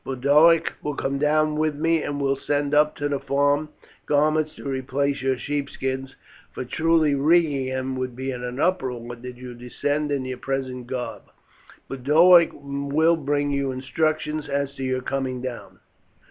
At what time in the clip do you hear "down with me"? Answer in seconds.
1.19-2.01